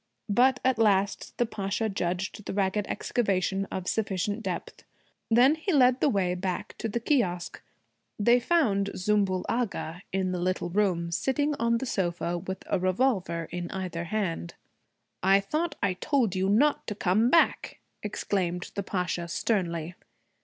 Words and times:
But 0.31 0.59
at 0.65 0.79
last 0.79 1.37
the 1.37 1.45
Pasha 1.45 1.87
judged 1.87 2.43
the 2.45 2.55
ragged 2.55 2.87
excavation 2.87 3.65
of 3.71 3.87
sufficient 3.87 4.41
depth. 4.41 4.81
Then 5.29 5.53
he 5.53 5.71
led 5.71 6.01
the 6.01 6.09
way 6.09 6.33
back 6.33 6.75
to 6.79 6.89
the 6.89 6.99
kiosque. 6.99 7.61
They 8.17 8.39
found 8.39 8.89
Zümbül 8.95 9.43
Agha 9.47 10.01
in 10.11 10.31
the 10.31 10.39
little 10.39 10.71
room, 10.71 11.11
sitting 11.11 11.53
on 11.59 11.77
the 11.77 11.85
sofa 11.85 12.39
with 12.39 12.63
a 12.67 12.79
revolver 12.79 13.47
in 13.51 13.69
either 13.69 14.05
hand. 14.05 14.55
'I 15.21 15.39
thought 15.41 15.75
I 15.83 15.93
told 15.93 16.33
you 16.35 16.49
not 16.49 16.87
to 16.87 16.95
come 16.95 17.29
back!' 17.29 17.79
exclaimed 18.01 18.71
the 18.73 18.81
Pasha 18.81 19.27
sternly. 19.27 19.93